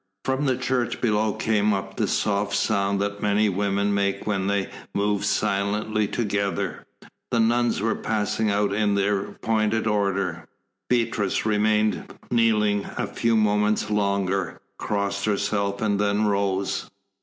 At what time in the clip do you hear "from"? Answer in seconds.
0.25-0.47